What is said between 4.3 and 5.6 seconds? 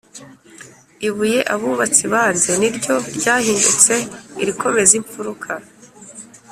irikomeza impfuruka